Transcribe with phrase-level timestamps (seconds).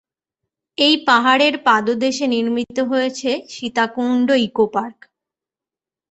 [0.77, 4.99] এই পাহাড়ের পাদদেশে নির্মিত হয়েছে সীতাকুণ্ড ইকো পার্ক।